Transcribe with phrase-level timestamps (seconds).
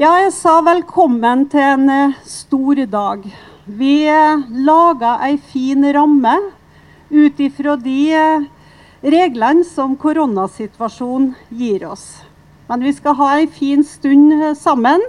[0.00, 3.24] Ja, jeg sa velkommen til en eh, stor dag.
[3.68, 6.32] Vi eh, laga ei fin ramme
[7.10, 8.46] ut ifra de eh,
[9.04, 12.06] reglene som koronasituasjonen gir oss.
[12.70, 15.04] Men vi skal ha ei fin stund sammen,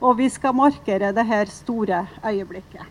[0.00, 2.88] og vi skal markere dette store øyeblikket.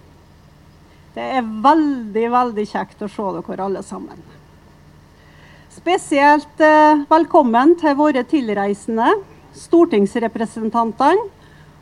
[1.17, 4.21] Det er veldig, veldig kjekt å se dere alle sammen.
[5.73, 6.63] Spesielt
[7.09, 9.09] velkommen til våre tilreisende,
[9.65, 11.38] stortingsrepresentantene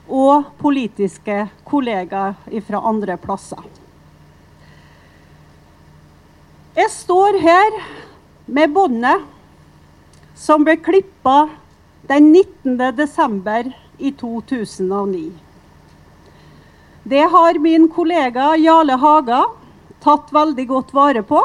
[0.07, 2.35] og politiske kollegaer
[2.67, 3.63] fra andre plasser.
[6.77, 7.79] Jeg står her
[8.45, 9.25] med båndet
[10.37, 11.47] som ble klippa
[12.07, 12.77] den 19.
[12.95, 15.31] desember i 2009.
[17.07, 19.41] Det har min kollega Jarle Haga
[20.03, 21.41] tatt veldig godt vare på.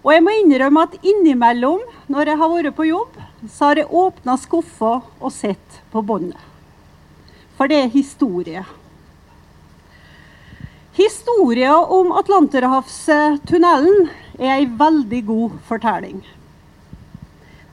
[0.00, 3.92] Og jeg må innrømme at innimellom, når jeg har vært på jobb, så har jeg
[4.02, 6.49] åpna skuffa og sett på båndet.
[7.60, 8.62] For det er historie.
[10.96, 14.06] Historia om Atlanterhavstunnelen
[14.38, 16.22] er ei veldig god fortelling.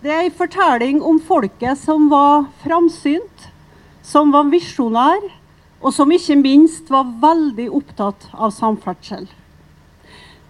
[0.03, 3.47] Det er ei fortelling om folket som var framsynt,
[4.03, 5.23] som var visjonær,
[5.79, 9.23] og som ikke minst var veldig opptatt av samferdsel.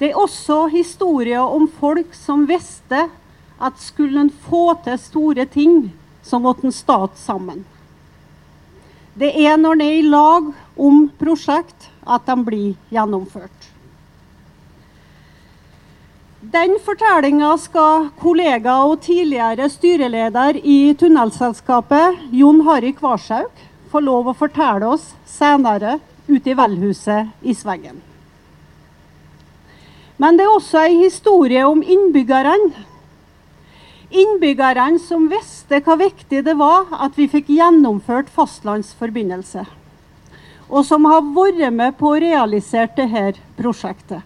[0.02, 3.06] Det er også historier om folk som visste
[3.62, 5.82] at skulle en få til store ting,
[6.26, 7.68] så måtte en stå sammen.
[9.18, 13.72] Det er når en er i lag om prosjekt, at de blir gjennomført.
[16.48, 23.50] Den fortellinga skal kollega og tidligere styreleder i Tunnelselskapet, Jon Harry Kvarshaug,
[23.90, 27.98] få lov å fortelle oss senere ute i velhuset i Sveggen.
[30.22, 32.86] Men det er også ei historie om innbyggerne.
[34.08, 39.66] Innbyggerne som visste hvor viktig det var at vi fikk gjennomført fastlandsforbindelse.
[40.68, 44.24] Og som har vært med på å realisere dette prosjektet.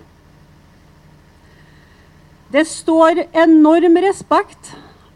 [2.51, 4.73] Det står enorm respekt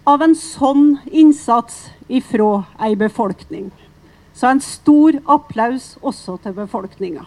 [0.07, 3.71] av en sånn innsats ifra ei befolkning.
[4.33, 7.25] Så en stor applaus også til befolkninga.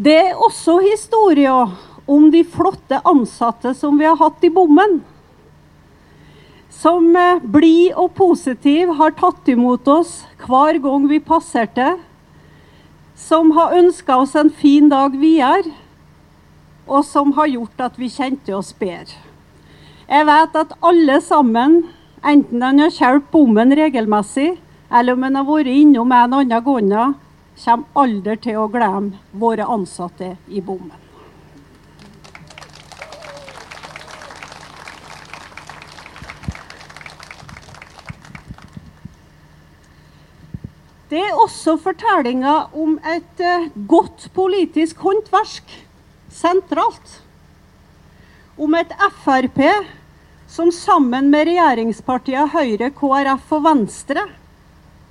[0.00, 1.74] Det er også historier
[2.08, 5.02] om de flotte ansatte som vi har hatt i bommen.
[6.72, 11.98] Som eh, blid og positiv har tatt imot oss hver gang vi passerte.
[13.12, 15.74] Som har ønska oss en fin dag videre,
[16.88, 19.18] og som har gjort at vi kjente oss bedre.
[20.08, 21.82] Jeg vet at alle sammen,
[22.24, 24.54] enten en har kjørt bommen regelmessig,
[24.88, 27.18] eller om en har vært innom en annen gang,
[27.58, 31.10] kommer aldri til å glemme våre ansatte i bommen.
[41.10, 45.72] Det er også fortellinga om et eh, godt politisk håndverk
[46.30, 47.16] sentralt.
[48.54, 48.92] Om et
[49.24, 49.58] Frp
[50.50, 54.28] som sammen med regjeringspartiene Høyre, KrF og Venstre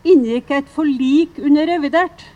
[0.07, 2.27] inngikk et forlik under revidert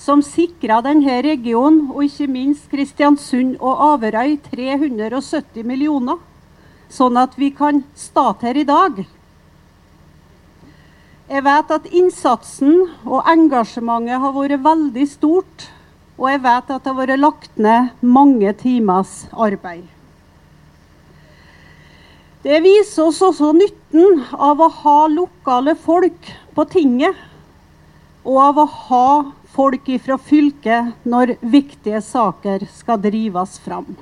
[0.00, 6.16] som sikra denne regionen, og ikke minst Kristiansund og Averøy, 370 millioner,
[6.88, 9.02] sånn at vi kan starte her i dag.
[11.30, 15.68] Jeg vet at innsatsen og engasjementet har vært veldig stort,
[16.16, 19.84] og jeg vet at det har vært lagt ned mange timers arbeid.
[22.40, 27.16] Det viser oss også nytten av å ha lokale folk på tinget,
[28.20, 29.10] og av å ha
[29.54, 33.94] folk ifra fylket når viktige saker skal drives fram.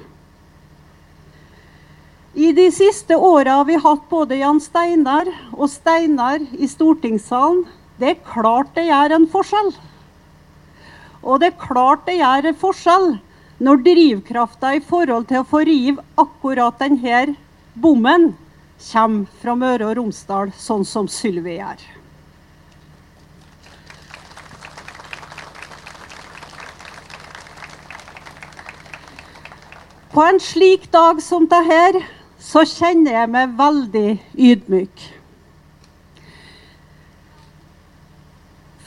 [2.34, 7.62] I de siste åra har vi hatt både Jan Steinar og Steinar i stortingssalen.
[7.98, 9.70] Det er klart det gjør en forskjell.
[11.22, 13.08] Og det er klart det gjør en forskjell
[13.62, 17.22] når drivkrafta i forhold til å få rive akkurat denne
[17.74, 18.32] bommen
[18.90, 21.86] kommer fra Møre og Romsdal, sånn som Sylvi gjør.
[30.18, 32.00] På en slik dag som dette,
[32.42, 35.04] så kjenner jeg meg veldig ydmyk.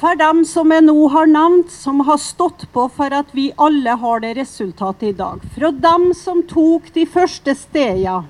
[0.02, 3.96] For dem som jeg nå har nevnt, som har stått på for at vi alle
[4.04, 5.40] har det resultatet i dag.
[5.56, 8.26] Fra dem som tok de første stedene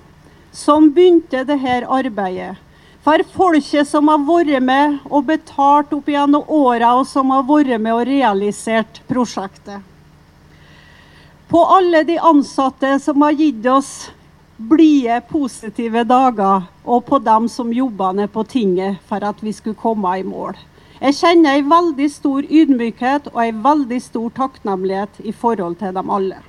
[0.54, 2.54] som begynte dette arbeidet.
[3.02, 7.82] For folket som har vært med og betalt opp gjennom åra, og som har vært
[7.82, 9.82] med og realisert prosjektet.
[11.52, 14.12] På alle de ansatte som har gitt oss
[14.56, 19.76] blide, positive dager, og på dem som jobba ned på tinget for at vi skulle
[19.76, 20.56] komme i mål.
[21.02, 26.14] Jeg kjenner en veldig stor ydmykhet og en veldig stor takknemlighet i forhold til dem
[26.14, 26.40] alle.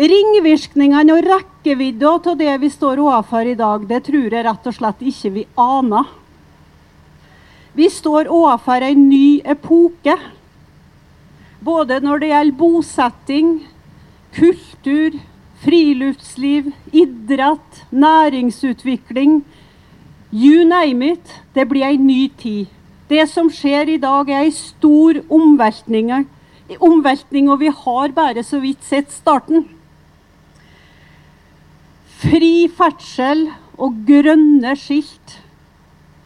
[0.00, 4.80] Ringvirkningene og rekkevidda av det vi står overfor i dag, det tror jeg rett og
[4.80, 6.08] slett ikke vi aner.
[7.76, 10.16] Vi står overfor en ny epoke.
[11.60, 13.48] Både når det gjelder bosetting,
[14.32, 15.18] kultur,
[15.60, 19.42] friluftsliv, idrett, næringsutvikling.
[20.32, 21.40] You name it.
[21.54, 22.70] Det blir ei ny tid.
[23.10, 26.12] Det som skjer i dag, er ei stor omveltning,
[26.78, 29.66] omveltning, og vi har bare så vidt sett starten.
[32.20, 33.48] Fri ferdsel
[33.80, 35.40] og grønne skilt,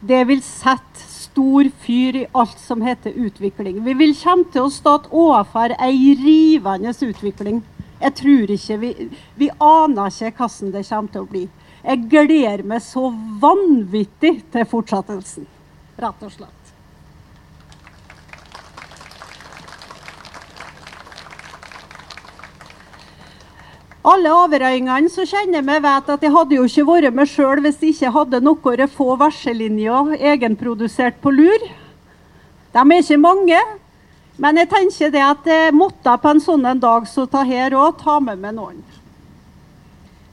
[0.05, 3.83] det vil sette stor fyr i alt som heter utvikling.
[3.83, 7.59] Vi vil komme til å stå overfor ei rivende utvikling.
[7.99, 8.91] Jeg tror ikke vi,
[9.35, 11.43] vi aner ikke hvordan det kommer til å bli.
[11.83, 13.09] Jeg gleder meg så
[13.41, 15.47] vanvittig til fortsettelsen,
[15.99, 16.64] rett og slett.
[24.05, 27.79] Alle averøyingene som kjenner meg, vet at jeg hadde jo ikke vært meg sjøl hvis
[27.81, 31.65] jeg ikke hadde noen få verselinjer egenprodusert på lur.
[32.75, 33.61] De er ikke mange,
[34.37, 37.73] men jeg tenker det at jeg måtte på en sånn en dag så ta her
[37.73, 38.83] òg ta med meg noen.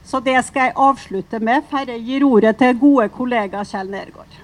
[0.05, 4.39] Så det skal jeg avslutte med før jeg gir ordet til gode kollega Kjell Nergård.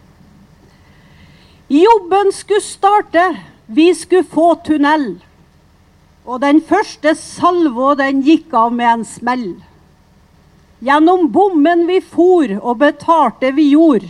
[1.69, 3.25] Jobben skulle starte.
[3.67, 5.11] Vi skulle få tunnel.
[6.27, 9.47] Og den første salva den gikk av med en smell.
[10.79, 14.05] Gjennom bommen vi for og betalte vi jord.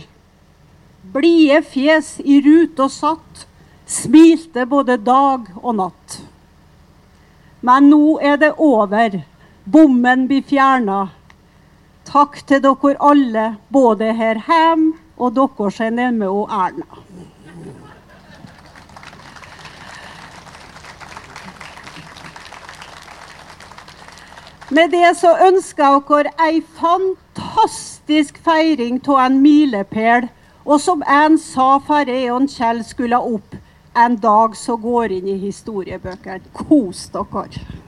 [1.14, 3.46] Blide fjes i rute og satt,
[3.90, 6.20] smilte både dag og natt.
[7.66, 9.20] Men nå er det over.
[9.64, 11.08] Bommen blir fjerna.
[12.06, 17.02] Takk til dere alle, både her hjemme og dere som er nede med Erna.
[24.80, 30.30] Med det så ønsker jeg dere ei fantastisk feiring av en milepæl.
[30.64, 33.58] Og som en sa før Eon Kjell skulle opp,
[33.92, 36.48] en dag så går inn i historiebøkene.
[36.56, 37.79] Kos dere.